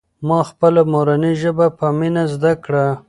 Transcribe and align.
ما 0.27 0.39
خپله 0.49 0.81
مورنۍ 0.91 1.33
ژبه 1.41 1.67
په 1.77 1.87
مینه 1.99 2.23
زده 2.33 2.53
کړه. 2.63 2.85